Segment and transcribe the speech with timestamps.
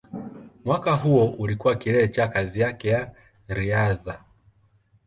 [0.65, 3.13] Mwaka huo ulikuwa kilele cha kazi yake ya
[3.47, 4.23] riadha.